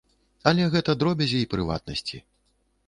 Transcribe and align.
Але 0.51 0.63
гэта 0.75 0.95
дробязі 1.03 1.39
і 1.43 1.49
прыватнасці. 1.55 2.17